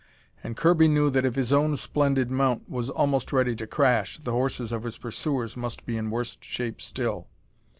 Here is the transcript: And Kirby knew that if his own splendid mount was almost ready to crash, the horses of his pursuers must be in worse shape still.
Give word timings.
And 0.43 0.57
Kirby 0.57 0.87
knew 0.87 1.11
that 1.11 1.25
if 1.27 1.35
his 1.35 1.53
own 1.53 1.77
splendid 1.77 2.31
mount 2.31 2.67
was 2.67 2.89
almost 2.89 3.31
ready 3.31 3.55
to 3.55 3.67
crash, 3.67 4.17
the 4.23 4.31
horses 4.31 4.71
of 4.71 4.81
his 4.81 4.97
pursuers 4.97 5.55
must 5.55 5.85
be 5.85 5.95
in 5.95 6.09
worse 6.09 6.39
shape 6.41 6.81
still. 6.81 7.27